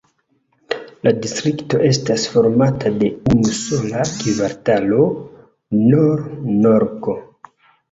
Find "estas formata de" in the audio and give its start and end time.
1.89-3.11